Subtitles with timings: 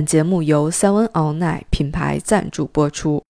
[0.00, 3.22] 本节目由 Seven All Night 品牌赞助播出。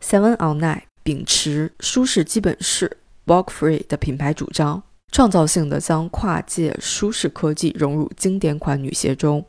[0.00, 9.44] Seven All Night 秉持舒适基本式 （Walk Free） 的品牌主张，创造性的将跨界舒适科技融入经典款女鞋中，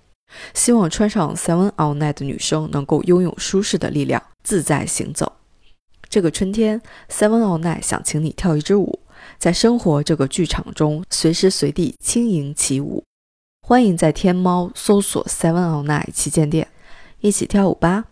[0.56, 5.32] 希望穿上 Seven All Night 的女生能够拥有舒适的力量，自在行走。
[6.10, 9.00] 这个春天，Seven All Night 想请你跳一支舞，
[9.38, 13.04] 在生活这个剧场中，随时随地轻盈起舞。
[13.66, 16.68] 欢迎在天猫搜索 Seven All Night 旗舰店，
[17.22, 18.04] 一起跳舞吧！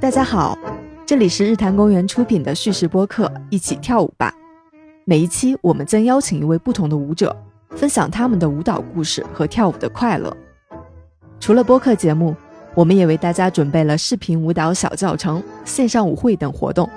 [0.00, 0.58] 大家好，
[1.06, 4.34] 这里是日坛公园出品的叙事播客《一起跳舞吧》。
[5.04, 7.36] 每一期我们将邀请一位不同的舞者，
[7.70, 10.36] 分享他们的舞蹈故事和跳舞的快乐。
[11.38, 12.34] 除了播客节目，
[12.74, 16.90] 我们也为大家准备了视频舞蹈小教程、线上舞会等活动。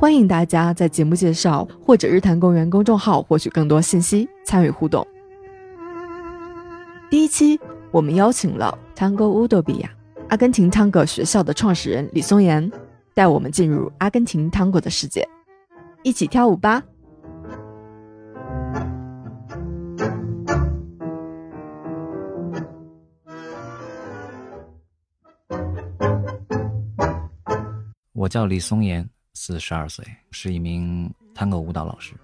[0.00, 5.04] 欢迎大家在节目介绍或者日坛公园公众号获取更多信息，参与互动。
[7.10, 7.58] 第一期，
[7.90, 9.88] 我们邀请了 Tango Udobia
[10.28, 12.70] 阿根廷 Tango 学校的创始人李松岩，
[13.12, 15.28] 带我们进入阿根廷 Tango 的世界，
[16.04, 16.80] 一起跳舞吧！
[28.12, 29.04] 我叫李松岩。
[29.34, 32.14] 四十二岁，是一名探戈舞蹈老师。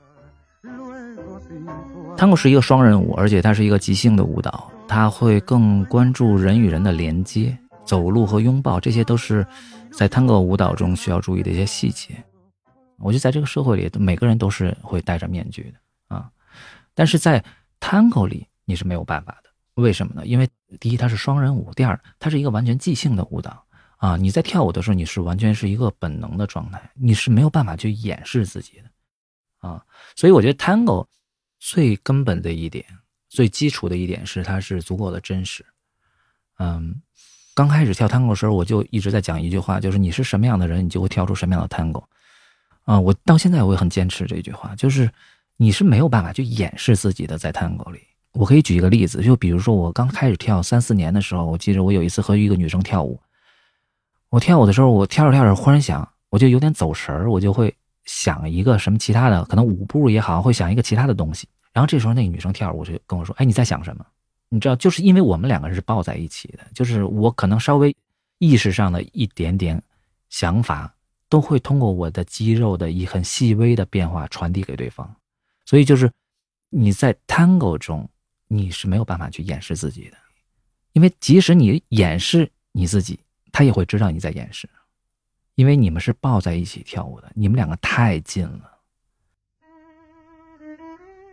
[2.16, 9.46] 探戈是一个双人舞，而且它是一个即兴的舞蹈，它会更关注人与人的连接，走路和拥抱，这些都是
[9.92, 12.14] 在探戈舞蹈中需要注意的一些细节。
[12.98, 16.30] 我觉得在这个社会里，每个人都是会戴着面具的啊，
[16.94, 17.44] 但是在
[17.80, 19.50] 探戈里你是没有办法的。
[19.82, 20.24] 为什么呢？
[20.24, 23.63] 因为第一，它是双人舞；第二，它是一个完全即兴的舞蹈。
[24.04, 29.82] 啊，你在跳舞的时候，你是完全是一个本能的状态，你是没有办法去掩饰自己的，啊，
[30.14, 31.06] 所以我觉得 Tango
[31.58, 32.84] 最根本的一点、
[33.30, 35.64] 最基础的一点是它是足够的真实。
[36.58, 37.00] 嗯，
[37.54, 42.04] 刚开始跳 Tango 的时候，我就一直在讲一句话，就是你是什么样的人，你就会跳出什么样的 Tango。
[42.82, 45.10] 啊，我到现在我也很坚持这句话，就是
[45.56, 48.00] 你是没有办法去掩饰自己的，在 Tango 里。
[48.32, 53.18] 我可以举一个例子，就比如说我刚开始跳三四年的时候，我记得我有一次和一个女生跳舞。
[54.34, 57.72] 我跳舞的时候，我跳着跳着，忽然想，我就有点走神儿，我就会
[58.04, 61.46] 想一个什么其他的，可能舞步也好，会想一个其他的东西。
[61.72, 64.04] 然后这时候，那个女生跳舞就跟我说：“哎，你在想什么？”
[64.50, 67.94] 你知道，就是因为我们两个人是抱在一起的，就是我可能稍微
[68.40, 69.80] 意识上的一点点
[70.30, 70.92] 想法，
[71.28, 75.08] 都会通过我的肌肉的一很细微的变化传递给对方。
[75.64, 76.10] 所以，就是
[76.70, 78.08] 你在 Tango 中，
[78.48, 80.16] 你是没有办法去掩饰自己的，
[80.92, 83.20] 因为即使你掩饰你自己。
[83.54, 84.68] 他也会知道你在掩饰，
[85.54, 88.68] 因为你们是抱在一起跳舞的，你们两个太近了。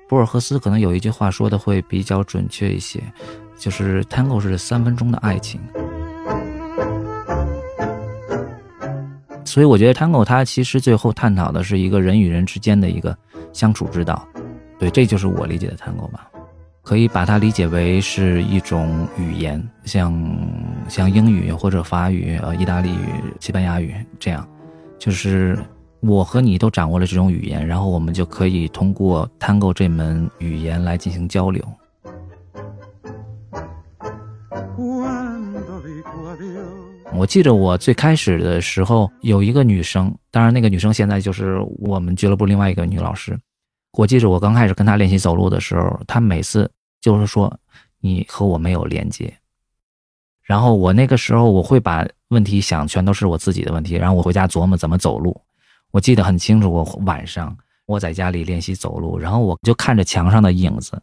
[0.08, 3.02] 博尔赫斯可能有一句话说的会比较准确一些，
[3.58, 5.60] 就是 Tango 是三分钟的爱情。
[9.44, 13.18] 所以我觉得 Tango 它其实最后探讨的是一个人与人之间的一个
[13.52, 14.28] 相处之道，
[14.78, 16.31] 对，这就是我理解的 Tango 吧。
[16.82, 20.38] 可以把它理解为是一种语言，像
[20.90, 24.48] 像英语或者法语、呃意大利语、西班牙语这样，
[24.98, 25.58] 就是
[26.00, 31.64] 我和你都掌握了这种语言，然后我们就可以通过 Tango 这门语言来进行交流。
[37.14, 43.38] 我记得我最开始的时候有一个女生，当然那个女生现在就是我们俱乐部另外一个女老师。
[43.94, 46.70] 我记着，我刚开始跟他练习走路的时候，他每次
[47.02, 47.54] 就是说
[48.00, 49.34] ：“你和我没有连接。”
[50.42, 55.40] 然后我那个时候，我会把问题想全都是我自己的问题，然后我回家琢磨怎么走路。
[55.92, 61.02] 我记得很清楚，我晚上我在家里练习走路，然后我就看着墙上的影子，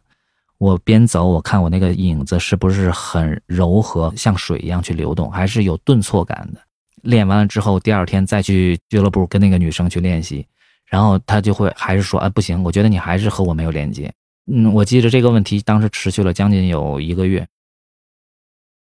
[0.57, 6.59] 我边走，我看我那个影子是不是很柔和，像水一样去流动，还是有顿挫感的。
[7.03, 10.45] 练完了之后，第二天再去俱乐部跟那个女生去练习。
[10.89, 14.11] 然后他就会还是说，哎，不行，我觉得你还是和我没有连接。
[14.51, 17.47] 嗯，我记着这个问题当时持续了将近有一个月。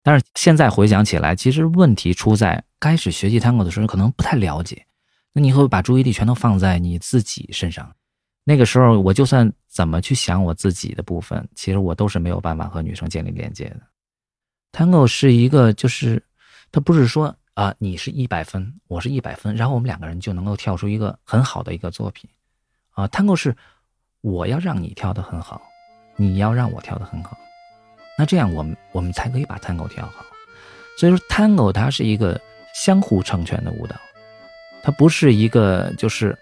[0.03, 4.85] 但是现在回想起来，其实问题出在开始学习 Tango 的时候可能不太了解，
[5.31, 7.89] 那你会把注意力全都放在你自己身上。
[8.44, 13.79] 那个时候我就算怎么去想我自己的部分，其实我都是没有办法和女生建立连接的。
[14.73, 16.21] Tango 是一个，就是
[16.69, 17.33] 它不是说。
[17.53, 22.27] 啊，你是一百分，我是一百分，然后我们两个人就能够跳出一个很好的一个作品，
[22.91, 23.55] 啊，Tango 是
[24.21, 25.61] 我要让你跳得很好，
[26.15, 27.38] 你要让我跳得很好，
[28.17, 30.25] 那这样我们我们才可以把 Tango 跳好。
[30.97, 32.41] 所以说，Tango 它是一个
[32.73, 33.95] 相互成全的舞蹈，
[34.81, 36.35] 它不是一个就是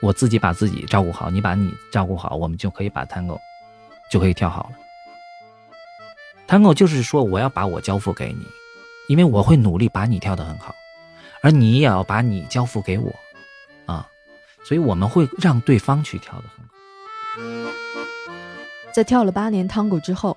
[0.00, 3.40] 我自己把自己照顾好，你把你照顾好，我们就可以把 Tango
[4.08, 4.76] 就可以跳好了。
[6.46, 8.46] Tango 就是说我要把我交付给你，
[9.08, 10.74] 因为我会努力把你跳得很好，
[11.42, 13.12] 而你也要把你交付给我，
[13.86, 14.08] 啊，
[14.64, 17.72] 所以我们会让对方去跳得很好。
[18.94, 20.36] 在跳了八年 Tango 之后，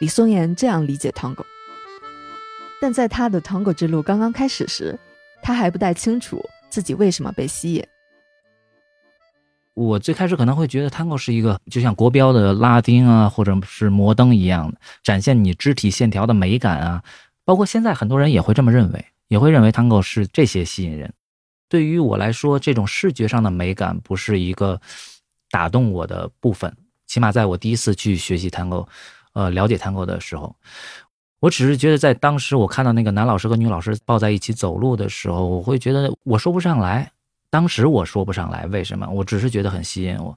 [0.00, 1.44] 李松岩这样理解 Tango，
[2.80, 4.98] 但在他的 Tango 之路刚刚开始时，
[5.42, 7.86] 他还不太清楚自己为什么被吸引。
[9.74, 17.02] 我最开始可能会觉得 Tango 是一个就像国标的拉丁啊，或者是摩登一样的，展现你肢体线条的美感啊。
[17.48, 21.14] 包括现在很多人也会这么认为，也会认为 Tango 是这些吸引人。
[21.66, 24.78] 对于我来说，这种视觉上的美感不是一个
[25.50, 26.76] 打动我的部分。
[27.06, 28.86] 起码在我第一次去学习 Tango，
[29.32, 30.54] 呃，了解 Tango 的时候，
[31.40, 37.10] 我只是觉得在当时我看到那个男老师和女老师抱在一起走路的时候，我会觉得我说不上来。
[37.48, 40.36] 当时我说不上来为什么，我只是觉得很吸引我。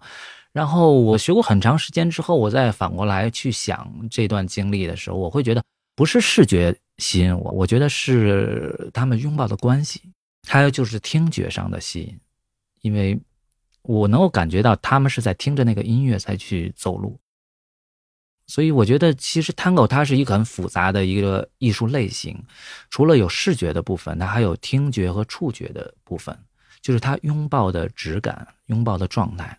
[0.53, 5.61] 然后我学过很长时间之后，我再反过来去想这段经历的时候，我会觉得
[6.01, 10.01] 不是视觉吸引我，我觉得是他们拥抱的关系，
[10.47, 12.19] 还有就是听觉上的吸引，
[12.81, 13.21] 因为
[13.83, 17.19] 我能够感觉到他们是在听着那个音乐才去走路。
[18.47, 22.43] 所以我觉得其实 Tango 它是一个很复杂的一个艺术类型，
[22.89, 26.35] 除了有视觉的部分，它还有听觉和触觉的部分。
[26.81, 29.55] 就是它拥抱的质感，拥抱的状态。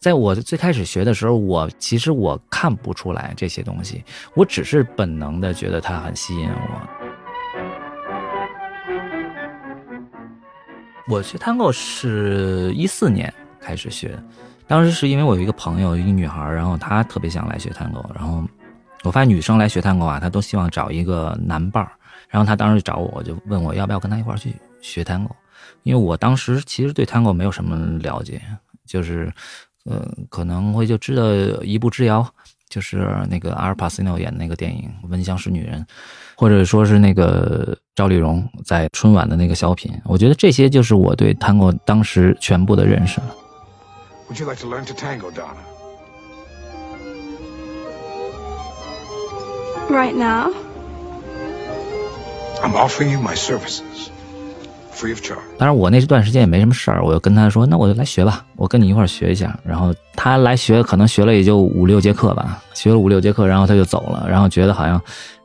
[0.00, 4.04] 在我最开始学的时候，我其实我看不出来这些东西，
[4.34, 6.88] 我只是本能的觉得它很吸引我。
[11.08, 14.16] 我学 Tango 是一四年开始学，
[14.68, 18.46] 当时是因为我有一个朋友，一个女孩，然后她特别想来学 Tango，然后
[19.02, 21.90] 我发现女生来学 Tango 啊，她都希望找一个男伴儿，
[22.28, 25.32] 然后她当时就找我，就问我要不要跟她一块儿去学 Tango。
[25.82, 28.40] 因为我当时其实对 Tango 没有什么了解，
[28.86, 29.32] 就是，
[29.88, 31.24] 呃，可能会就知道
[31.62, 32.26] 一步之遥，
[32.68, 35.80] 就是那个阿尔帕西诺演那个电影《闻香识女人》，
[36.36, 39.90] 或者说是那个赵丽蓉在春晚的那个小品。
[40.04, 43.34] 我觉得这些就是我对 Tango 当时全部的认识了。
[44.28, 45.56] Would you like to learn to tango, Donna?
[49.88, 50.52] Right now?
[52.62, 54.10] I'm offering you my services.
[55.58, 65.00] 当然，我那段时间也没什么事儿，我就跟他说：“那我就来学吧，我跟你一块儿学一下。”然后他来学，可能学了也就五六节课吧，学了五六节课，然后他就走了，然后觉得好像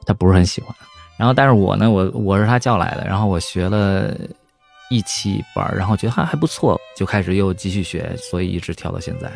[0.06, 0.76] 他不是很喜欢。
[1.18, 4.12] 然后，但是我呢，我我是他叫来的，然后我学了
[4.90, 9.32] 一期班，然后觉得还还不错，就开始又继续学，所以一直跳到现在。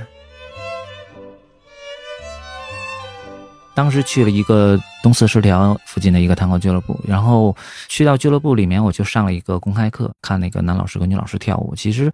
[3.77, 7.56] 当时去了一个东四十条附近的一个探戈俱乐部，然后
[7.88, 12.12] 去到俱乐部里面，我就上了一个公开课，看那个男老师和女老师跳舞，其实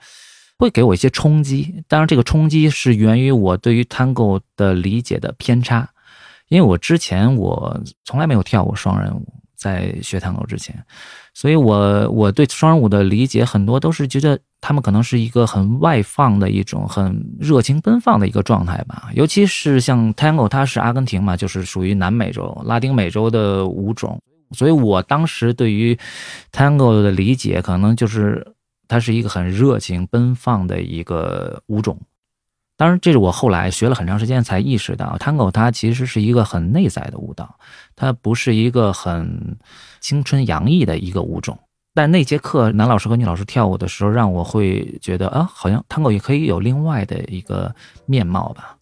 [0.60, 1.81] 会给我一些冲击。
[1.88, 5.88] 当然，这个冲击是源于我对于探戈的理解的偏差，
[6.50, 9.25] 因为我之前我从来没有跳过双人舞，
[9.56, 10.75] 在学探戈之前，
[11.33, 14.38] 所以我我对双人舞的理解很多都是觉得。
[14.65, 24.18] 他们可能是一个很外放的一种很热情奔放的一个状态吧，尤其是像 Tango，它是阿根廷嘛，就是属于南美洲、拉丁美洲的舞种，
[24.51, 26.00] 所以我当时对于
[26.54, 28.56] Tango 的理解，可能就是
[28.88, 32.00] 它是一个很热情奔放的一个舞种。
[32.77, 37.53] 当然，这是我后来学了很长时间才意识到，Tango 它其实是一个很内在的舞蹈，
[37.98, 39.58] 它不是一个很
[40.00, 41.60] 青春洋溢的一个舞种。
[41.96, 47.74] 但那节课，男老师和女老师跳舞的时候，让我会觉得啊，好像 Tango 也可以有另外的一个
[48.08, 48.76] 面貌吧。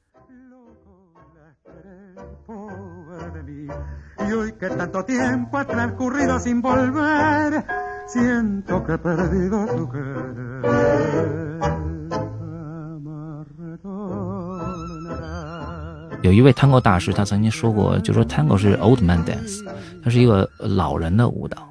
[16.22, 19.68] 有一位 Tango 大师，他曾经说过，就说 Tango 是 Old Man Dance，
[20.02, 21.71] 它是一个老人的舞蹈。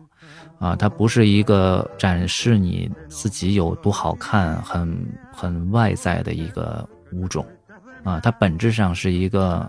[0.60, 4.96] 啊，它不是一个展示你自己有多好看、很
[5.32, 7.44] 很外在的一个舞种，
[8.04, 9.68] 啊，它本质上是一个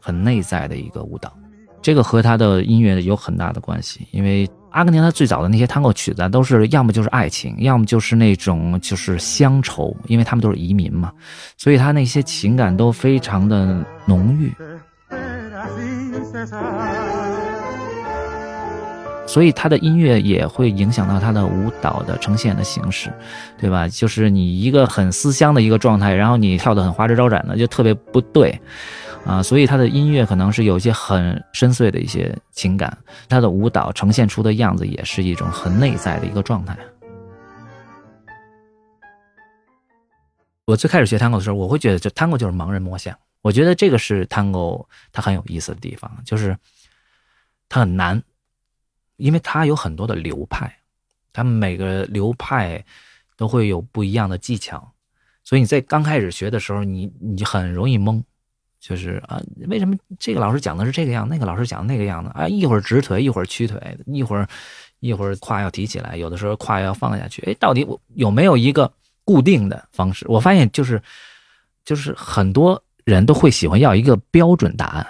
[0.00, 1.36] 很内在的一个舞蹈。
[1.82, 11.12] 这个和他的音乐有很大的关系，因为阿根廷他最早的那些探戈曲子都是要么就是爱情，要么就是那种就是乡愁，因为他们都是移民嘛，
[11.56, 14.52] 所以他那些情感都非常的浓郁。
[19.28, 23.12] 所以他的音乐也会影响到他的舞蹈的呈现的形式，
[23.58, 23.86] 对吧？
[23.86, 28.58] 就是你一个很思乡的一个状态，然后你跳得很花枝招展的，就特别不对，
[29.26, 29.42] 啊！
[29.42, 32.96] 所以他的音乐可能是有一些很深邃的一些情感，
[33.28, 36.74] 他的舞蹈呈现出的样子也是一种很内在的一个状态。
[40.64, 43.14] 我最开始学 Tango 的时候，我会觉得这 Tango 就是盲人摸象。
[43.42, 46.56] 我觉得这个是 Tango 它很有意思的地方，就是
[47.68, 48.22] 它很难，
[49.18, 50.74] 因为它有很多的流派，
[51.32, 52.82] 它每个流派
[53.36, 54.90] 都会有不一样的技巧，
[55.44, 58.22] 所以你在刚开始学的时候，你你很容易懵。
[58.80, 62.46] 就是啊，为什么这个老师讲的是这个样，那个老师讲那个样子啊？
[62.46, 64.48] 一会儿直腿，一会儿屈腿，一会儿
[65.00, 67.42] 一会儿胯要提起来，有的时候胯要放下去。
[67.42, 68.88] 哎，到底我有没有一个
[69.24, 70.24] 固定的方式？
[70.28, 71.02] 我发现就是
[71.84, 75.04] 就是很多人都会喜欢要一个标准答案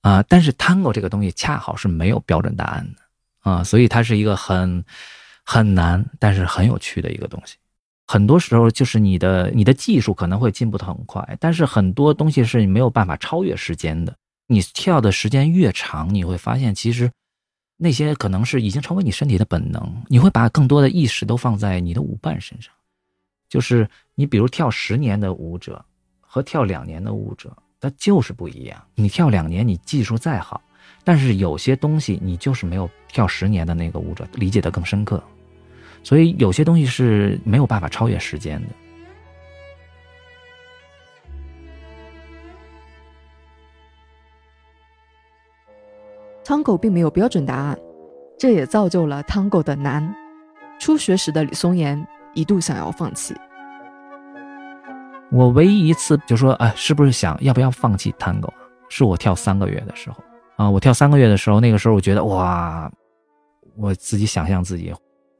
[0.00, 3.00] 啊，但是 Tango 这个东西恰好是没有标准答案的
[3.48, 4.84] 啊，所以它是一个很
[5.44, 7.56] 很难，但是很有趣的一个东西。
[8.06, 14.14] 很多时候就是你的你的技术可能会进步的很快，但是很多东西是你没有办法超越时间的。
[14.46, 17.10] 你跳的时间越长，你会发现其实
[17.76, 20.02] 那些可能是已经成为你身体的本能。
[20.08, 22.72] 你会把更多的意识都放在你的舞伴身上。
[23.50, 25.84] 就是你比如跳十年的舞者
[26.20, 28.82] 和跳两年的舞者，他就是不一样。
[28.94, 30.62] 你跳两年，你技术再好，
[31.08, 35.24] 但是有些东西你就是没有跳十年的那个舞者理解的更深刻。
[36.02, 38.68] 所以有些东西是没有办法超越时间的。
[46.44, 47.78] Tango 并没有标准答案，
[48.38, 50.14] 这也造就了 Tango 的难。
[50.78, 53.34] 初学时的李松岩一度想要放弃。
[55.30, 58.52] 我唯一一次就说：“哎，是不是想要不要放弃 Tango？”
[58.90, 60.22] 是我跳三个月的时候
[60.58, 62.90] 啊，我跳三个月的时候，那个时候我觉得哇，
[63.76, 64.92] 我自己想象自己。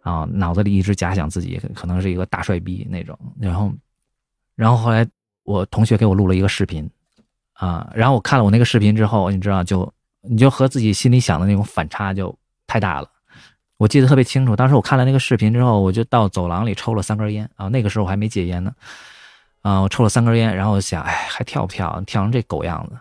[0.02, 3.70] 啊，脑子里一直假想自己可能是一个大帅逼那种，然后，
[4.54, 5.06] 然后后来
[5.42, 6.88] 我同学给我录了一个视频，
[7.52, 12.34] 啊，然后我看了我那个视频之后，你知道，就你就和自己心里想的那种反差就
[12.66, 13.10] 太大了。
[13.76, 18.72] 我记得特别清楚，当时我看了那个视频之后，我就到走廊里抽了三根烟啊，那个时候我还没戒烟呢，
[19.60, 22.00] 啊，我抽了三根烟，然后我想，哎，还跳不跳？
[22.06, 22.96] 跳成这狗样子？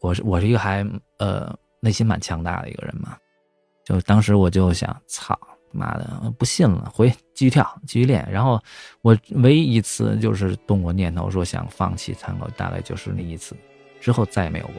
[0.00, 0.86] 我是我是一个还
[1.18, 3.16] 呃内心蛮强大的一个人嘛，
[3.84, 5.38] 就当时我就想，操！
[5.70, 8.26] 妈的，不信了，回继续跳，继续练。
[8.32, 8.58] 然后
[9.02, 13.54] 我唯一一次就是动过念头说想放弃参考，大概就是那一次，
[14.00, 14.76] 之后再也没有过。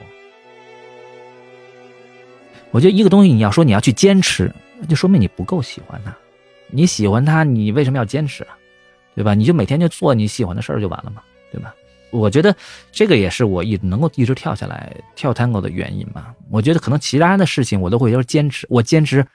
[2.72, 4.52] 我觉得一个东西你要说你要去坚持，
[4.88, 6.12] 就说明你不够喜欢它。
[6.72, 8.58] 你喜欢它，你为什么要坚持啊？
[9.14, 9.36] 对吧？
[9.36, 11.22] 你就每天就做你喜欢的事儿就完了嘛，
[12.12, 12.56] 我觉得
[12.92, 16.34] 这个也是我一能够一直跳下来跳 tango 的原因嘛。
[16.50, 19.26] 我觉得可能其他的事情我都会要坚持，我坚持。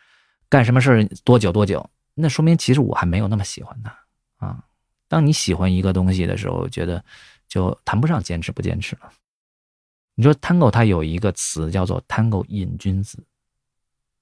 [0.49, 1.89] 干什么事儿多久多久？
[2.15, 4.63] 那说明其实我还没有那么喜欢他啊。
[5.09, 7.03] 当你喜欢一个东西的时候，觉得
[7.49, 9.11] 就谈不上坚持不坚持了。
[10.15, 13.19] 你说 Tango 它有一个词叫做 Tango 瘾君子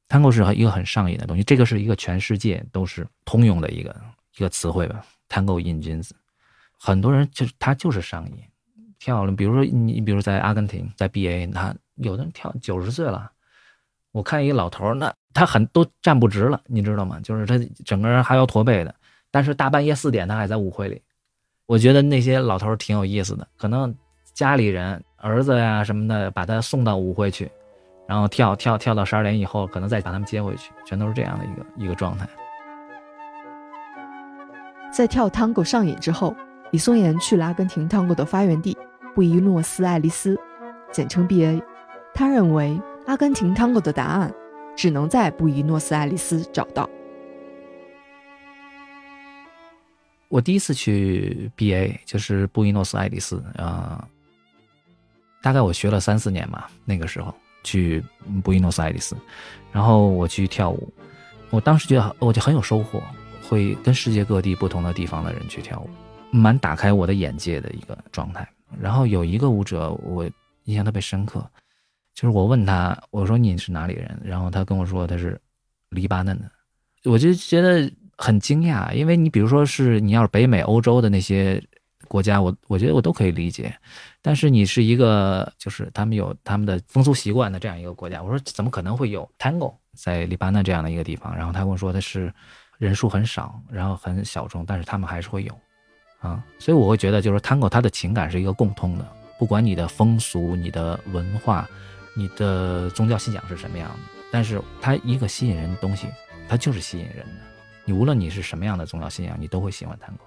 [0.09, 3.94] ，Tango 是一个很上瘾的东西，这个是一个全世界都是通用的一个
[4.37, 5.04] 一个词汇吧。
[5.28, 6.14] Tango 瘾君子，
[6.85, 8.43] 很多人就是他就是上瘾，
[8.99, 9.31] 跳了。
[9.31, 13.31] 比如说你，比如在阿根廷，在 BA，他有的人跳九十岁了。
[14.11, 17.21] 我看一个老头儿那他很都站不直了，你知道吗？
[17.23, 18.93] 就是他整个人还要驼背的，
[19.31, 21.01] 但是大半夜四点他还在舞会里。
[21.67, 23.95] 我觉得那些老头儿挺有意思的，可能
[24.35, 27.49] 家里人儿子呀什么的把他送到舞会去，
[28.09, 32.29] 然后跳跳跳到十二点以后，可能再把他们接回去，全都是这样的一个一个状态。
[34.93, 36.37] 在跳 Tango 上瘾之后，
[36.73, 38.76] 李松岩去了阿根廷 Tango 的发源地
[39.14, 40.37] 布宜诺斯艾利斯，
[40.91, 41.62] 简称 BA。
[42.12, 42.79] 他认为。
[43.05, 44.33] 阿根廷 Tango 的答案
[44.76, 46.88] 只能在布宜诺斯艾利斯找到。
[50.29, 54.07] 我第一次去 BA 就是布宜诺斯艾利斯啊，
[55.43, 58.00] 大概我学了三四年嘛，那个时候去
[58.45, 59.17] 布宜诺斯艾利斯，
[59.73, 60.88] 然后我去跳舞，
[61.50, 63.02] 我当时觉得我就很有收获，
[63.49, 65.91] 会跟世界各地不同的地方的人去跳舞，
[66.33, 68.49] 蛮打开我的眼界的一个状态。
[68.81, 70.29] 然后有一个舞者我
[70.65, 71.49] 印象特别深刻。
[72.15, 74.21] 就是我问他，我说你是哪里人？
[74.23, 75.41] 然后他跟我说他是
[75.89, 76.51] 黎巴嫩的，
[77.11, 81.59] 我就觉得很惊讶，因为你比如说是你要是北美、欧洲的那些
[82.09, 83.75] 国家，我我觉得我都可以理解，
[84.21, 91.35] 但是你是一个就是他们有他们的风俗习惯的这样一个国家，我说怎么可能会有 Tango 在黎巴嫩这样的一个地方？
[91.35, 92.31] 然后他跟我说他是
[92.77, 95.59] 人数很少，然后很小众，但是他们还是会有
[96.23, 99.07] 啊，所以我会觉得就是 Tango 它的情感是一个共通的，
[99.38, 101.69] 不管你的风俗、你的文化。
[102.14, 103.99] 你的宗教信仰是什么样的？
[104.31, 106.07] 但是它一个吸引人的东西，
[106.47, 107.41] 它就是吸引人的。
[107.87, 110.21] 你无论你是什么样的宗教信仰，你都会喜欢 Tango。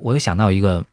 [0.00, 0.84] 我又想到一个，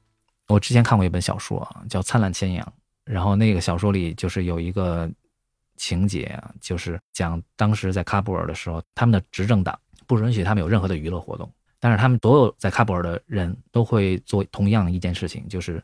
[0.49, 2.63] 我之前看过一本小说叫《灿烂千阳》，
[3.11, 5.09] 然后那个小说里就是有一个
[5.77, 9.75] 情节啊，就是讲当时在喀布尔的时候，他们的执政党
[10.05, 11.51] 不允许他们有任何的娱乐活动，
[11.83, 15.83] 但是他们所有在喀布尔的人都会做同样一件事情，就是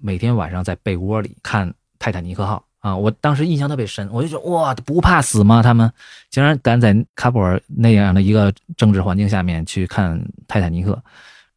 [0.00, 2.96] 每天晚上在被窝里看泰坦尼克号啊！
[2.96, 5.60] 我当时印象特别深，我就说哇，不怕死吗？
[5.60, 5.92] 他们
[6.30, 11.02] 竟然敢在喀布尔那样的一个政治环境下面去看泰坦尼克，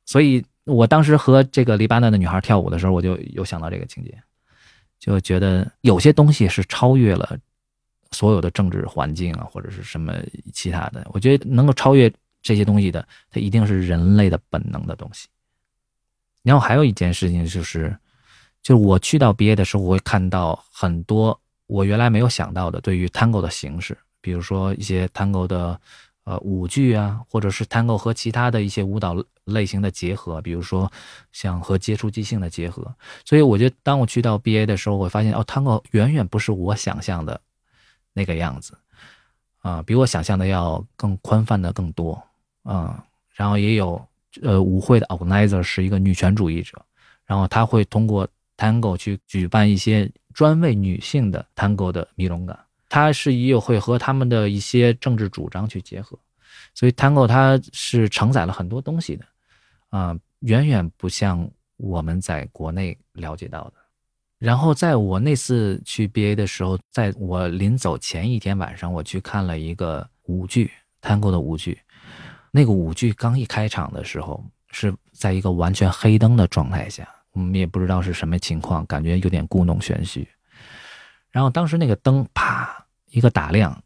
[0.03, 4.17] 所以我当时和这个黎巴嫩的女孩跳舞的时候，我就有想到这个情节，
[4.99, 7.37] 就觉得有些东西是超越了。
[8.11, 10.13] 所有的政治环境啊，或者是什么
[10.53, 12.11] 其他的，我觉得能够超越
[12.45, 15.27] 这些东西的，它一定是人类的本能的东西。
[16.43, 17.97] 然后还有一件事情就是，
[18.61, 25.81] 就是我去到 BA 的时候，我会看到很多我原来没有想到的对于 Tango 的形式，比如说一些 Tango 的
[26.23, 30.91] 呃舞剧啊，或者是 Tango 和其他的一些舞蹈类型的结合，比如说
[31.31, 32.95] 像和接触即兴的结合。
[33.25, 37.41] 所以我觉得当我去到 BA 的时候，我发现哦，Tango 远远不是我想象的。
[38.17, 38.77] 那个样子，
[39.59, 42.17] 啊，比我想象的要更宽泛的更多，
[42.65, 42.93] 嗯，
[43.33, 44.03] 然后也有，
[44.41, 46.83] 呃，舞会的 organizer 是一个女权主义者，
[47.25, 52.57] 然后他会通过 tango 去举办一些专为女性的 tango 的迷龙感，
[52.89, 56.17] 他是也会和他们的一些政治主张去结合，
[56.73, 59.25] 所以 tango 它是承载了很多东西的，
[59.89, 63.73] 啊，远远不像我们在国内了解到的。
[64.37, 70.69] 然后在我那次去 BA 的时候，在我临走前一天晚上，我去看了一个舞剧
[71.01, 71.79] ，Tango 的舞剧。
[72.57, 80.25] 那个舞剧刚一开场的时候，是在一个完全黑灯的状态下，我们也不知道是什么情况，感觉有点故弄玄虚。
[81.31, 83.77] 然后当时那个灯啪一个打亮，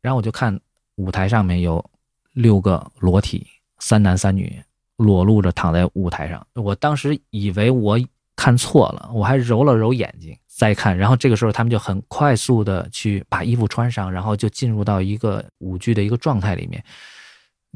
[0.00, 0.58] 然后我就看
[0.94, 1.84] 舞台上面有
[2.32, 3.46] 六个裸体，
[3.80, 4.62] 三男三女
[4.96, 6.46] 裸露着躺在舞台上。
[6.54, 8.00] 我当时以为我。
[8.38, 16.84] 看错了，我还揉了揉眼睛再看，然后这个时候他们就很快速的去把衣服穿上，然后就进入到一个舞剧的一个状态里面。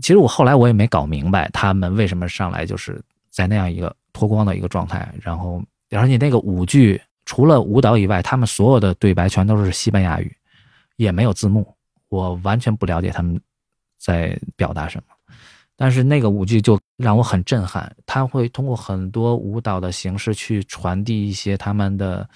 [0.01, 10.35] 其实我后来我也没搞明白他们为什么上来就是在那样一个脱光的一个状态，然后而且那个舞剧除了舞蹈以外，他们所有的对白全都是西班牙语，
[10.97, 11.75] 也没有字幕，
[12.09, 13.41] 我完全不了解他们
[13.99, 15.15] 在表达什么。
[15.77, 22.29] 但是那个舞剧就让我很震撼，他会通过很多舞蹈的形式去传递一些他们的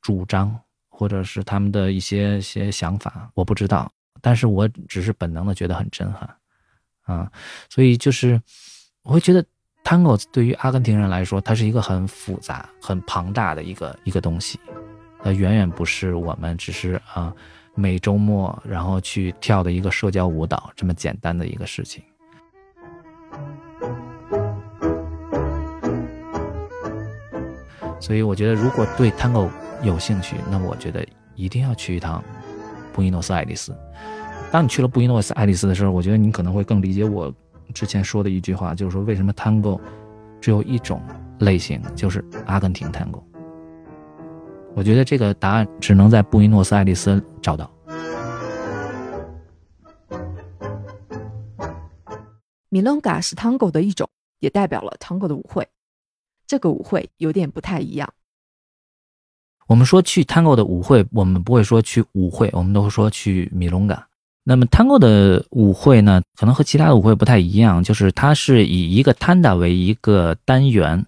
[0.00, 0.56] 主张，
[0.88, 6.32] 或者是他们的一些些想法，我不知道，但是我只是本能的觉得很震撼，
[7.04, 7.30] 啊，
[7.68, 8.40] 所以就是
[9.02, 9.44] 我会觉得
[9.84, 14.58] Tango 对于阿根廷人来说，它是一个很复杂、很庞大的一个一个东西，
[15.22, 17.34] 它远远不是我们只是啊
[17.74, 22.02] 每周末然后去跳的一个社交舞蹈这么简单的一个事情。
[28.00, 29.48] 所以我觉得，如果对 Tango
[29.82, 32.22] 有兴趣，那我觉得一定要去一趟
[32.92, 33.72] 布宜诺斯艾利斯。
[34.52, 37.34] 当你去了布宜诺斯艾利斯的时候，我觉得你可能会更理解我
[37.72, 39.80] 之前说的一句话，就是说为什么 Tango
[40.42, 41.00] 只有一种
[41.38, 43.22] 类型，就是阿根廷 Tango。
[44.74, 47.70] 我觉得这个答案只能在布宜诺斯艾利斯找到。
[52.68, 54.06] 米隆嘎是 Tango 的一种，
[54.40, 55.66] 也代表了 Tango 的舞会。
[56.46, 58.12] 这个舞会有点不太一样。
[59.66, 64.06] 我们说去 Tango 的舞会，我们不会说去舞会，我们都会说去米隆嘎。
[64.44, 71.06] 那么 Tango 的舞会呢，可能和其他的舞会不太一样，就是它是以一个 Tanda 为一个单元。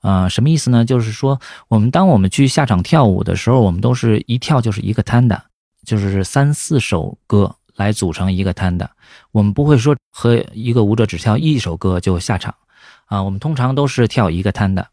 [0.00, 0.84] 啊，什么意思呢？
[0.84, 5.40] 就是说，我们当我们去下场跳舞的时候，我们都是一跳就是一个 Tanda，
[5.86, 8.88] 就是三四首歌来组成一个 Tanda。
[9.32, 12.54] 我们不会说和一个舞者只跳一首歌就下场。
[13.06, 14.86] 啊，我们通常都是跳一个摊的。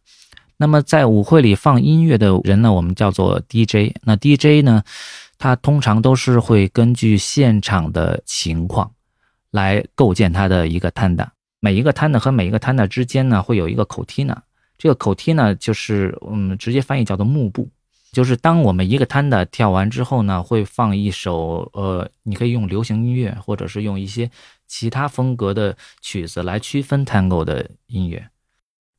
[0.58, 3.96] 那么在舞会里放音乐的人呢，我们叫做 DJ。
[4.04, 4.84] 那 DJ 呢，
[5.42, 8.90] 它通常都是会根据现场的情况
[9.50, 11.28] 来构建它的一个 tango。
[11.60, 14.44] 每一个 tango 和每一个 tango 之间呢，会有一个口梯呢。
[14.78, 17.68] 这个口梯呢，就是我们直接翻译叫做幕布。
[18.12, 24.30] 就是当我们一个 tango 跳完之后呢，会放一首呃，你可以用流行音乐，或者是用一些。
[24.68, 28.26] 其他风格的曲子来区分 Tango 的音乐，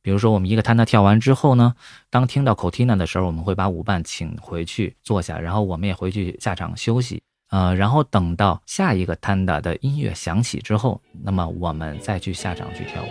[0.03, 1.75] 比如说我们一个 Tango 跳完之后呢，
[2.09, 13.07] 当听到 cotina 的时候，我们会把舞伴请回去坐下，然后我们也回去下场休息，呃，然后等到下一个 tanda 的音乐响起之后，那么我们再去下场去跳舞。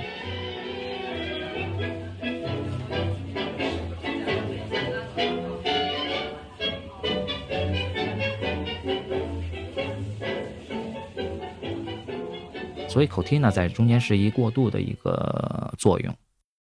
[12.87, 16.15] 所以 cotina 在中间是一过渡的一个作用。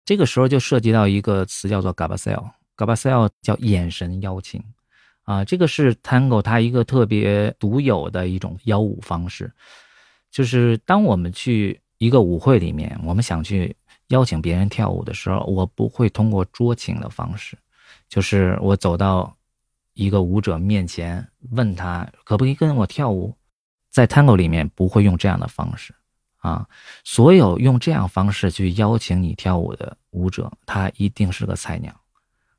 [0.08, 4.64] 这个时候就涉及到一个词叫做 Gabasel，Gabasel 叫眼神邀请
[5.24, 9.52] 啊，这个是 Tango 它一个特别独有的一种邀舞方式。
[10.32, 13.76] 就是当我们去一个舞会里面，我们想去
[14.08, 17.58] 邀请别人跳舞的时候，我不会通过捉请的方式，
[18.08, 19.36] 就是我走到
[19.92, 23.36] 一个舞者面前，问他可不可以跟我跳舞。
[23.90, 25.94] 在 Tango 里面不会用这样的方式
[26.48, 26.66] 啊，
[27.04, 31.94] 所有用这样方式去邀请你跳舞的舞者，他一定是个菜鸟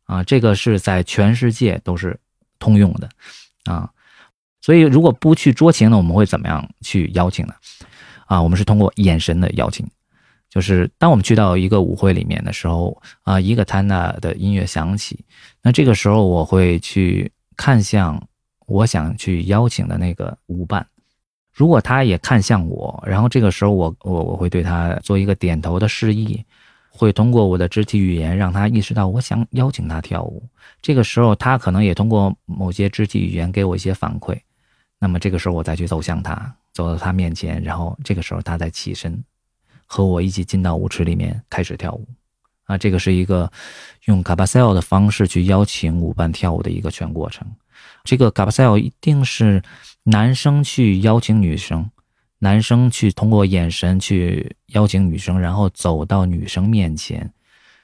[0.04, 2.18] 啊，这个是在全世界都是
[2.58, 3.08] 通用的
[3.64, 3.90] 啊。
[4.60, 7.54] 所以，如果不去捉情呢，我们会怎么样去邀请呢？
[8.26, 9.88] 啊，我们是通过眼神的邀请，
[10.50, 15.24] 就是当我们去到一个舞会里面的时候，啊，一个 Tana 的音乐响起，
[15.62, 18.22] 那这个时候我会去看向
[18.66, 20.86] 我想去邀请的那个舞伴，
[21.58, 26.40] 如果他也看向我，然后这个时候我我我会对他做一个点头的示意，
[26.88, 30.40] 会通过我的肢体语言让他意识到我想邀请他跳舞。
[30.80, 34.38] 这个时候他可能也通过某些肢体语言给我一些反馈。
[35.00, 39.20] 那么这个时候我再去走向他，走到他面前，然后这个时候他再起身，
[39.84, 42.06] 和我一起进到舞池里面开始跳舞，
[42.66, 43.50] 啊，这个是一个
[44.04, 47.44] 用卡巴塞尔的方式去邀请舞伴跳舞的一个全过程。
[48.08, 49.62] 这个卡巴塞尔一定是
[50.04, 51.90] 男生去邀请女生，
[52.38, 57.30] 男生去通过眼神去邀请女生，然后走到女生面前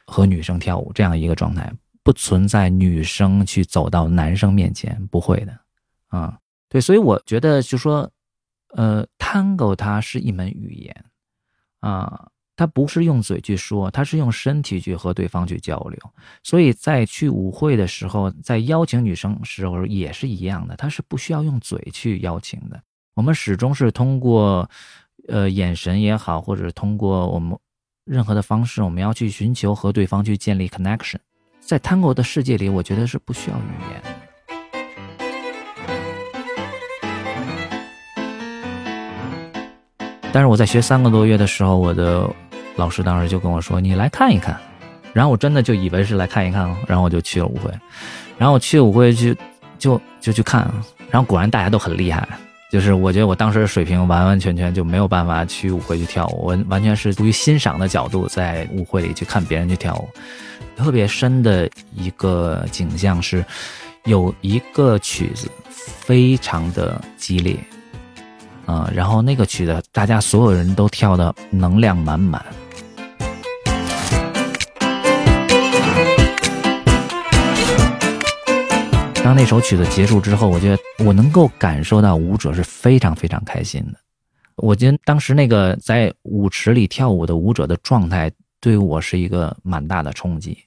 [0.06, 1.70] 和女生跳舞这样一个状态，
[2.02, 5.60] 不存在女生去走到男生面前，不会的，
[6.08, 6.38] 啊。
[6.70, 8.10] 对，所以我觉得就说，
[8.68, 11.04] 呃，Tango 它是一门语言，
[11.80, 15.98] 啊，他不是用嘴去说，他是用身体去和对方去交流。
[16.42, 22.80] 所以在去舞会的时候，在邀请女生时候也是一样的，他是不需要用嘴去邀请的。
[23.14, 24.68] 我们始终是通过，
[25.28, 27.56] 呃，眼神也好，或者通过我们
[28.04, 31.18] 任何的方式，我们要去寻求和对方去建立 connection。
[31.60, 34.02] 在 Tango 的世界里，我觉得是不需要语言。
[40.32, 42.28] 但是我在学三个多月的时候，我的
[42.76, 44.58] 老师当时就跟我说：“你来看一看。”
[45.12, 47.70] 然后我真的就以为是来看一看然后我就去了舞会。
[48.36, 49.36] 然后我去舞会去，
[49.78, 50.68] 就就去看。
[51.08, 52.26] 然后果然大家都很厉害，
[52.72, 60.08] 就是我觉得我当时的水平完完全全就没有办法去舞会去跳舞，我完全是出于欣赏的角度在舞会里去看别人去跳舞。
[60.76, 63.44] 特别深的一个景象是，
[64.06, 67.56] 有一个曲子非常的激烈。
[68.66, 72.44] 嗯，然后那个曲子，大家所有人都跳的能量满满。
[79.24, 83.98] 当那首曲子结束之后，我觉得我能够感受到舞者是非常非常开心的。
[84.56, 90.58] 我觉得当时那个在舞池里跳舞的舞者的状态，对我是一个蛮大的冲击。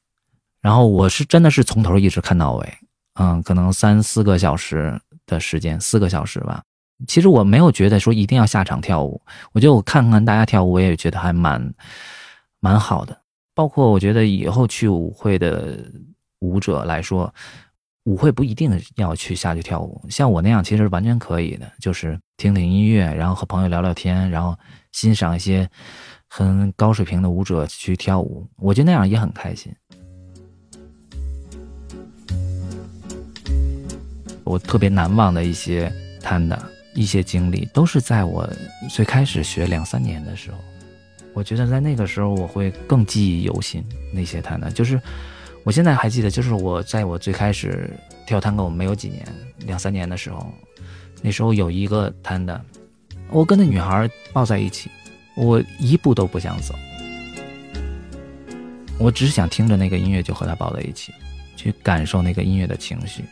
[0.59, 2.73] 然后我是真的是从头一直看到尾，
[3.19, 6.63] 嗯，可能三四个小时的时间，四个小时吧。
[7.07, 11.71] 其实我没有觉得说一定要下场跳舞，我觉得我看看大家跳舞，我也觉得还蛮
[12.59, 13.15] 蛮好的。
[13.53, 15.77] 包括我觉得以后去舞会的
[16.39, 17.31] 舞者来说，
[18.07, 24.57] 舞会不一定要去下去跳舞，像我那样其实完全可以的，就是听听音乐，然后和朋友聊聊天，然后
[24.93, 25.69] 欣赏一些
[26.29, 29.75] 很高水平的舞者去跳舞，我觉得那样也很开心。
[34.45, 35.91] 我特别难忘的一些
[36.21, 36.57] 摊的。
[36.95, 38.49] 一些经历都是在我
[38.89, 40.57] 最开始学两三年的时候，
[41.33, 43.83] 我觉得在那个时候我会更记忆犹新。
[44.11, 44.99] 那些探的，就是
[45.67, 47.89] 我现在还记得，就是我在我最开始
[48.25, 49.27] 跳探戈没有几年，
[49.65, 50.49] 两三年的时候，
[51.21, 52.63] 那时候有一个摊的，
[53.29, 54.89] 我跟那女孩抱在一起，
[55.35, 56.73] 我一步都不想走，
[58.97, 61.13] 我只想听着那个音乐就和她抱在一起，
[61.57, 63.25] 去感受那个音乐的情绪，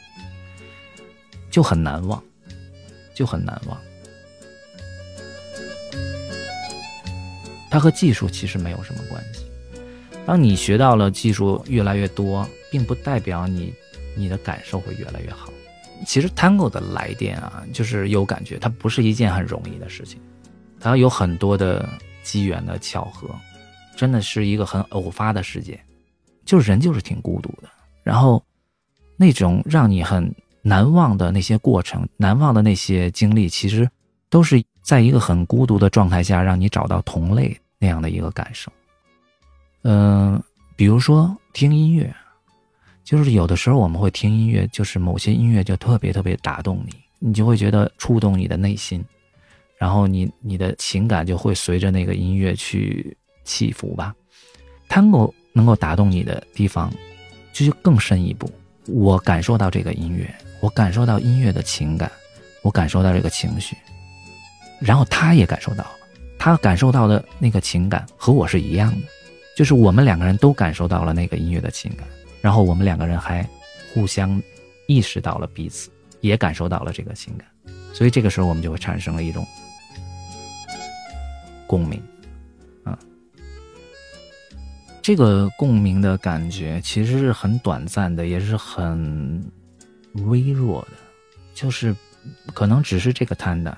[1.50, 2.22] 就很难忘。
[3.14, 3.80] 就很难忘。
[7.72, 9.46] 它和技术其实没有什么关系。
[10.26, 13.74] 当你学到了技术越来越多，并不代表你
[14.16, 15.50] 你的感受会越来越好。
[16.06, 20.20] 其实 Tango 的来电啊，就是有感觉，它不是一件很容易的事情，
[20.80, 21.88] 它有很多的
[22.24, 23.30] 机缘的巧合，
[23.96, 25.80] 真的是一个很偶发的事件。
[26.44, 27.70] 就是人就是挺孤独的，
[28.04, 28.44] 然后
[29.18, 30.34] 那种让你很。
[30.68, 33.88] 难忘的那些过程，难忘的那些经历，其实
[34.32, 38.72] 都是在一个很孤独的状态下，让你找到同类那样的一个感受。
[39.88, 40.42] 嗯，
[40.76, 42.12] 比如说听音乐，
[43.04, 49.06] 就是有的时候我们会听音乐，就是某些音乐就特别特别打动你，你就会觉得触动你的内心，
[49.78, 54.12] 然后你你的情感就会随着那个音乐去起伏吧。
[54.90, 56.92] Tango 能够打动你的地方，
[57.54, 58.52] 就更深一步，
[58.88, 60.28] 我感受到这个音乐。
[60.62, 62.12] 我感受到音乐的情感，
[62.64, 63.78] 我感受到这个情绪，
[64.80, 65.92] 然后他也感受到了，
[66.40, 69.08] 他感受到的那个情感和我是一样的，
[69.56, 72.06] 就是我们两个人都感受到了那个音乐的情感，
[72.42, 73.48] 然后我们两个人还
[73.94, 74.42] 互相
[74.88, 75.90] 意识到了彼此，
[76.20, 77.48] 也感受到了这个情感，
[77.94, 79.48] 所以这个时候我们就会产生了一种
[81.66, 82.02] 共鸣，
[82.84, 83.00] 啊，
[85.02, 89.42] 这个共鸣的感觉其实是很短暂的，也是很
[90.26, 90.98] 微弱的，
[91.54, 91.96] 就是
[92.54, 93.76] 可能只是这个摊的。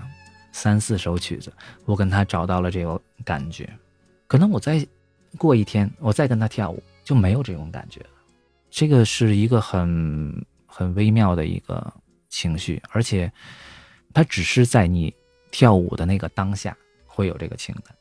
[0.54, 1.54] 三四首曲子，
[1.86, 3.70] 我跟他找到了这种感觉，
[4.26, 4.84] 可能我在
[5.38, 8.08] 过一天，我再跟他跳舞就没有这种感觉了。
[8.70, 11.94] 这个是一个很很微妙的一个
[12.30, 13.32] 情绪，而且
[14.14, 15.14] 它只是在你
[15.52, 17.96] 跳舞的那个当下会有这个情感。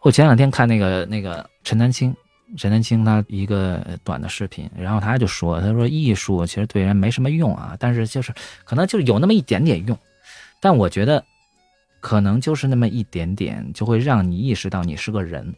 [0.00, 2.14] 我前两天看那个那个陈丹青，
[2.56, 8.32] 陈丹青他一个短的视频，然后他就说，他说艺术其实对人没什么用啊，但是就是
[8.64, 9.98] 可能就有那么一点点用，
[10.60, 11.24] 但我觉得。
[12.00, 15.54] 可能就是那么一点点，就会让你意识到你是个人。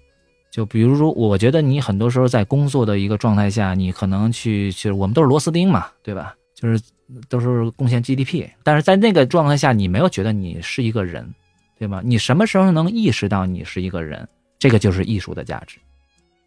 [0.56, 6.34] 就比如说，我觉得你很多时候在工作的一个状态下，你可能去，其实我们都是螺丝钉嘛，对吧？
[6.54, 6.80] 就是
[7.28, 11.30] 都是贡献 GDP，但是在那个状态下，你没有觉得你是一个人，
[11.78, 12.00] 对吧？
[12.02, 14.26] 你什么时候能意识到你是一个人？
[14.58, 15.76] 这个就是艺术的价值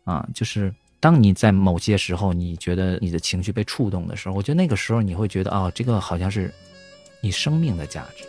[0.05, 0.27] 啊！
[0.33, 6.51] 就是当你在某些时候，你觉得你的情绪被触动的时候，我觉得那个时候你会觉得，哦，这个好像是
[7.21, 8.23] 你生命的价值。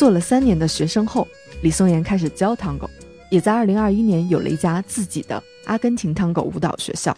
[0.00, 1.28] 做了三年的学生后，
[1.60, 2.88] 李松岩开始教 Tango，
[3.28, 7.14] 也在2021年有了一家自己的阿根廷 Tango 舞蹈学校。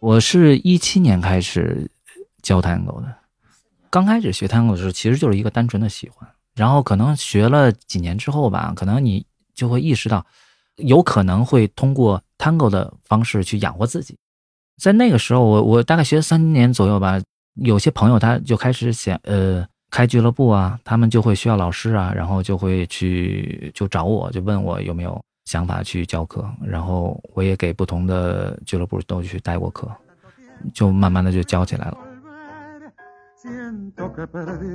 [0.00, 1.88] 我是一七年开始
[2.42, 3.14] 教 Tango 的，
[3.88, 10.26] 刚开始学 Tango 的时候，其实就是一个单纯的喜欢，然后可能学了几年之后吧，可能你就会意识到，
[10.74, 14.18] 有可能会通过 Tango 的方式去养活自己。
[14.76, 17.22] 在那个时候，我我大概学了三年左右吧，
[17.54, 19.64] 有些朋友他就开始想，呃。
[19.92, 29.86] 开俱乐部啊，他们就会需要老师啊，然后就会去就找我，就问我有没有想法去教课，然后我也给不同的俱乐部都去带过课，
[30.72, 31.98] 就慢慢的就教起来了，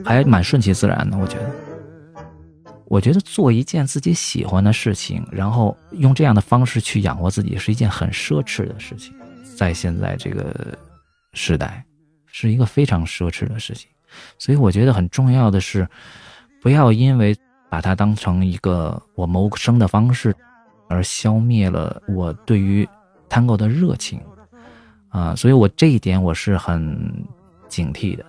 [0.06, 1.18] 还蛮顺其自然的。
[1.18, 1.50] 我觉得，
[2.86, 9.16] 我觉得做一件自己喜欢的事情，然后用这样的方式去养活自己，是一件很奢侈的事情，
[9.58, 10.78] 在现在这个
[11.34, 11.84] 时代，
[12.28, 13.90] 是一个非常奢侈的事情。
[14.38, 15.88] 所以我觉得很重要的是，
[16.62, 17.36] 不要因为
[17.70, 20.36] 把它当成一个我谋生的方式，
[20.88, 22.88] 而消灭了我对于
[23.30, 24.22] Tango 的热情
[25.10, 25.36] 啊！
[25.36, 27.26] 所以我这一点我是很
[27.68, 28.26] 警惕的。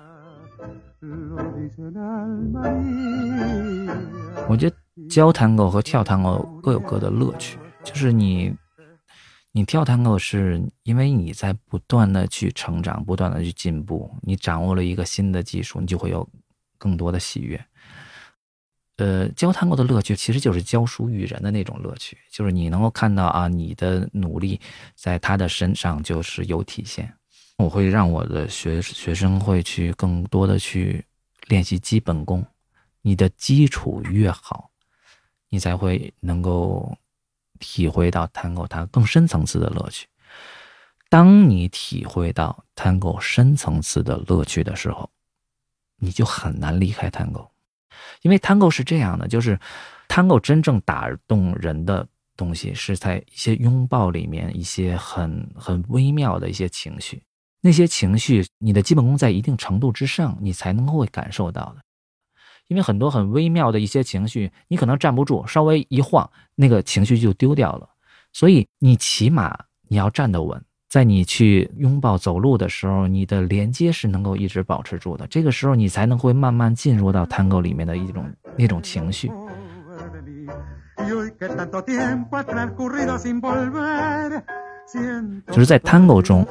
[4.49, 4.77] 我觉得
[5.09, 8.55] 教 Tango 和跳 Tango 各有各的乐趣，就是你。
[9.59, 16.25] 你跳探戈是因为你在不断的去成长，不断的去进步，你掌握了一个新的技术，你就会有
[16.79, 17.61] 更多的喜悦。
[18.99, 24.61] 呃，教探戈的乐趣其实就是教书育人的那种乐趣，就是你能够看到啊，你的努力
[24.95, 27.13] 在他的身上就是有体现。
[27.57, 31.05] 我会让我的学学生会去更多的去
[31.49, 32.47] 练习基本功，
[33.03, 34.71] 你的基础越好，
[35.49, 36.97] 你才会能够。
[37.61, 40.07] 体会到 Tango 它更深层次的乐趣。
[41.09, 45.11] 当你体会到 Tango 深层次的乐趣的时候，
[45.99, 47.49] 你就很难离开 Tango，
[48.23, 49.59] 因为 Tango 是这样的，就是
[50.07, 57.23] Tango 真正打动人的东西是在一些拥抱里面，一些很很微妙的一些情绪。
[57.61, 61.83] 那些情绪，你的基本功在一定程度之上，你才能会感受到的。
[62.69, 67.89] 因为很多很微妙的一些情绪，你可能站不住，稍微一晃，那个情绪就丢掉了。
[68.31, 75.27] 所以你起码你要站得稳，在你去拥抱走路的时候，你的连接是能够一直保持住的。
[75.29, 79.33] 这个时候你才能会慢慢进入到 Tango 里面的一种那种情绪。
[85.47, 86.47] 就是在 Tango 中，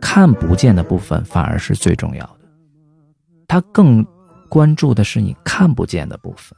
[0.00, 2.40] 看不见的部分反而是最重要的，
[3.48, 4.06] 它更。
[4.48, 6.56] 关注的是你看不见的部分，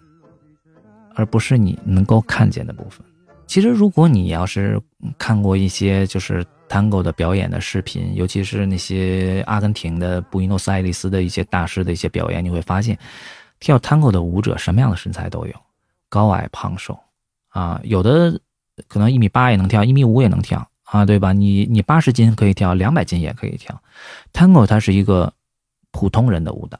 [1.14, 3.05] 而不是你能够看见的部分。
[3.46, 4.81] 其实，如果你要是
[5.18, 12.96] 看过一些就是 Tango 的表演的视频，尤其是那些阿根廷的布宜诺斯艾利斯的一些大师的一些表演，你会发现，
[13.59, 15.53] 跳 Tango 的舞者什么样的身材都有，
[16.09, 16.96] 高矮胖瘦
[17.48, 18.40] 啊，有的
[18.87, 21.33] 可能一米八也能跳，一米五也能跳啊，对吧？
[21.33, 23.83] 你你八十斤可以跳，两百斤也可以跳。
[24.33, 25.33] Tango 它是一个
[25.90, 26.79] 普通人的舞蹈。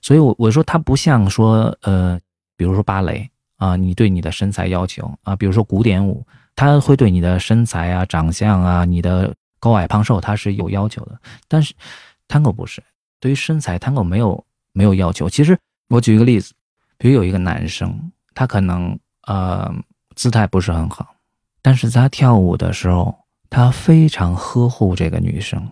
[0.00, 2.18] 所以，我我说它不像说，呃，
[2.56, 11.20] 比如说芭蕾啊，你对你的身材要求啊，比如说古典舞，它会对你的身材啊、长相啊、你的高矮胖瘦，它是有要求的。
[11.48, 11.74] 但是
[12.28, 12.82] Tango 不是，
[13.20, 15.28] 对于身材，Tango 没有没有要求。
[15.28, 16.52] 其实我举一个例子，
[16.98, 19.72] 比如有一个男生，他可能呃
[20.14, 21.14] 姿态不是很好，
[21.60, 23.14] 但是他跳舞的时候，
[23.48, 25.68] 他非常呵护这个女生，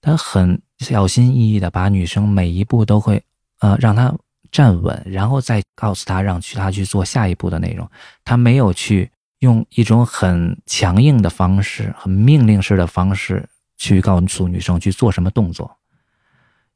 [0.00, 3.22] 他很小心翼翼的把女生每一步都会
[3.60, 4.14] 呃让她
[4.50, 7.90] 站稳，然后再告诉她让去她去做下一步的内容，
[8.24, 9.10] 他没有去。
[9.40, 15.76] 用一种很强硬的方式、很命令式的方式去告诉女生去做什么动作，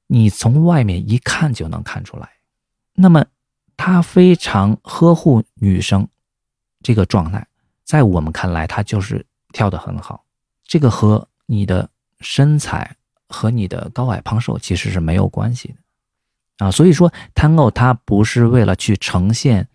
[0.06, 2.28] 你从外面一看就能看出来。
[2.92, 3.24] 那么，
[3.78, 6.06] 他非常呵护女生
[6.82, 7.44] 这个状态，
[7.82, 10.22] 在我们看来，他就是跳得很好。
[10.62, 11.88] 这个和你的
[12.20, 12.94] 身材
[13.30, 16.70] 和你的高矮胖瘦其实是没有关系的啊。
[16.70, 19.66] 所以说，Tango 它不是为了去呈现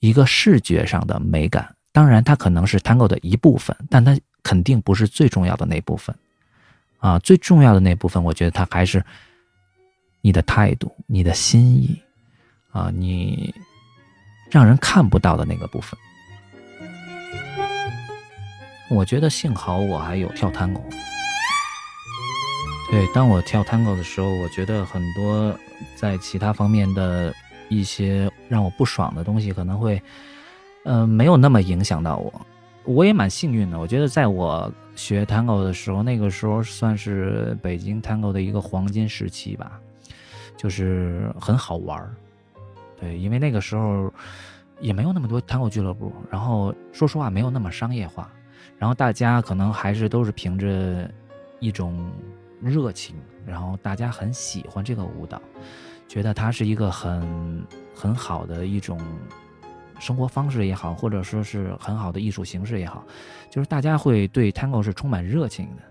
[0.00, 1.76] 一个视觉上的美感。
[1.92, 6.12] 当然，它可能是 Tango 的一部分，但它肯定不是最重要的那部分，
[6.98, 9.04] 啊，最重要的那部分，我觉得它还是
[10.20, 12.02] 你的态度、你的心意，
[12.72, 13.54] 啊，你
[14.50, 15.96] 让人看不到的那个部分。
[18.90, 20.82] 我觉得幸好我还有跳 Tango。
[22.94, 25.52] 对，当我跳 Tango 的时候，我觉得很多
[25.96, 27.34] 在其他方面的
[27.68, 30.00] 一些让我不爽的东西可能会。
[30.84, 32.46] 嗯，没有那么影响到我，
[32.84, 33.80] 我也蛮幸运的。
[33.80, 39.80] 我觉得在我学 Tango 的时候，那个时候算是北京 Tango 的一个黄金时期吧，
[40.56, 42.14] 就是很好玩儿。
[43.00, 44.08] 对，因为那个时候
[44.78, 48.30] 也没有那么多 Tango 俱乐部，然后说实话没有那么商业化，
[48.78, 51.10] 然后大家可能还是都是凭着
[51.58, 52.08] 一种
[52.64, 53.14] 热情，
[53.46, 55.40] 然后大家很喜欢这个舞蹈，
[56.08, 58.98] 觉得它是一个很很好的一种。
[60.00, 63.06] 生活方式也好，或者说是很好的艺术形式也好，
[63.48, 65.82] 就是大家会对 Tango 是充满热情的，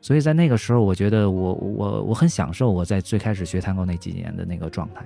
[0.00, 5.04] 所以在那个时候，我觉得我我我很享受我在最开始学 Tango 那几年的那个状态。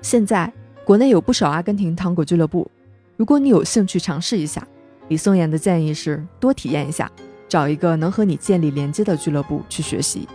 [0.00, 0.50] 现在
[0.84, 2.70] 国内有不少阿根廷 Tango 俱乐部，
[3.16, 4.66] 如果你有兴趣尝试一下，
[5.08, 7.10] 李松岩的建议是多体验一下，
[7.48, 10.28] 找一个能和你建立连接的俱乐部去学习。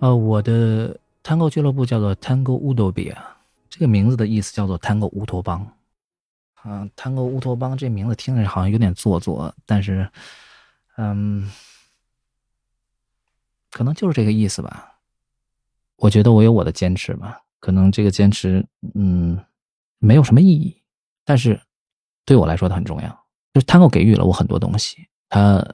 [0.00, 0.98] 呃，我的。
[1.20, 3.18] Tango 俱乐部叫做 Tango u d o b i a
[3.68, 5.70] 这个名字的意思叫做 Tango 乌托邦。
[6.54, 10.08] 啊，Tango 乌托邦这名字听着好像有点做作，但是，
[10.96, 11.50] 嗯，
[13.72, 14.94] 可能就是这个意思吧。
[15.96, 19.38] 我觉得我有我的坚持吧，可能这个坚持，嗯，
[19.98, 20.80] 没有什么意义，
[21.26, 21.60] 但是
[22.28, 23.08] 对我来说它很重要。
[23.54, 25.66] 就是 Tango 给予了我很多东西，它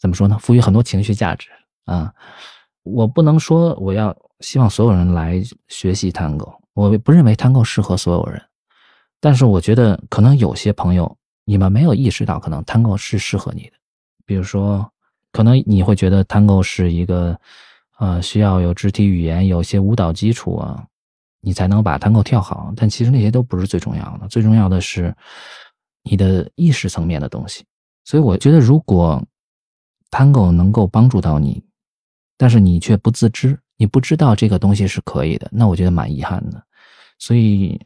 [0.00, 0.38] 怎么说呢？
[0.40, 1.48] 赋予很多情绪价值
[1.84, 2.12] 啊。
[2.82, 4.16] 我不能说我要。
[4.40, 8.40] 希望所有人来学习 Tango，我不认为 Tango 适合所有人，
[9.18, 13.72] 但是我觉得可能有些朋友你们没有意识到，可能 Tango 是适合你的。
[14.24, 14.88] 比如说，
[15.32, 17.36] 可能你会觉得 Tango 是一个，
[17.98, 20.86] 呃，需要有肢体语言、有些舞蹈基础啊，
[21.40, 22.72] 你才能把 Tango 跳好。
[22.76, 25.14] 但其实那些都不是最重要的，最重要的是
[26.02, 27.64] 你的意识层面的东西。
[28.04, 29.22] 所以我觉得，如果
[30.10, 31.62] Tango 能够帮助到你，
[32.36, 33.58] 但是你却不自知。
[33.80, 36.60] 你不知道这个东西是可以的，那我觉得蛮遗憾的。
[37.20, 37.80] 所以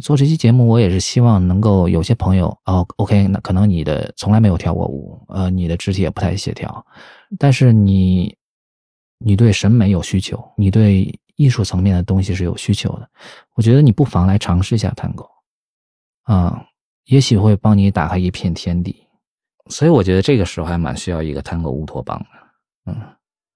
[0.00, 6.84] 做这期节目，我也是希望能够有些朋友哦，OK，那可能你的从来没有跳过舞，呃，你的肢体也不太协调，
[7.38, 8.36] 但是你
[9.18, 11.12] 你对审美有需求，你对
[11.42, 13.08] 艺术层面的东西是有需求的，
[13.56, 15.28] 我觉得你不妨来尝试一下探戈，
[16.22, 16.64] 啊，
[17.06, 18.96] 也许会帮你打开一片天地。
[19.68, 22.96] 所以我觉得这个时候还蛮需要一个探戈乌托邦的，嗯。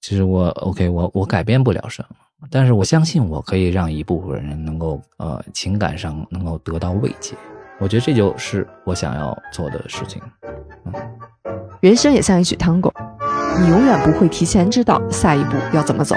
[0.03, 7.35] 其实我 OK，我我改变不了什么，但是我相信我可以让一部分人能够呃情感上能够得到慰藉。
[7.81, 10.23] 我觉得这就是我想要做的事情。
[10.85, 10.93] 嗯，
[11.81, 12.93] 人生也像一曲 Tango，
[13.61, 16.15] 你永远不会提前知道下一步要怎么走，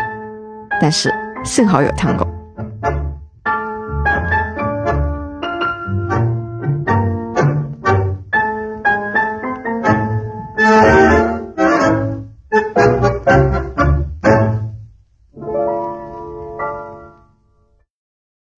[0.80, 1.12] 但是
[1.44, 2.26] 幸好有糖果。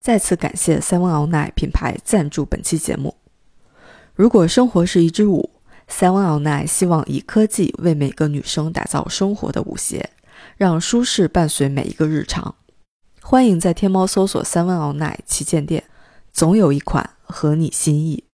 [0.00, 3.14] 再次感谢 Seven All Night 品牌赞助本期节目。
[4.14, 5.50] 如果生活是一支舞
[5.88, 10.10] ，Seven All Night 希望以科技为每个女生打造生活的舞鞋，
[10.56, 12.56] 让舒适伴随每一个日常。
[13.30, 15.84] 欢迎在天猫搜索 Seven All Night 旗舰店，
[16.32, 18.24] 总有一款合你心意。